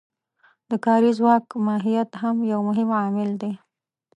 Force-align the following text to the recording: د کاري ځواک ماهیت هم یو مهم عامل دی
د 0.69 0.71
کاري 0.85 1.11
ځواک 1.19 1.45
ماهیت 1.67 2.09
هم 2.21 2.35
یو 2.51 2.59
مهم 2.67 2.89
عامل 2.99 3.29
دی 3.41 3.51